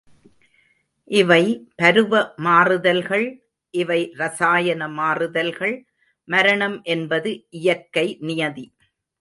[1.09, 1.43] இவை
[1.75, 3.27] பருவ மாறுதல்கள்
[3.73, 5.75] இவை ரசாயன மாறு தல்கள்,
[6.27, 8.65] மரணம் என்பது இயற்கை நியதி.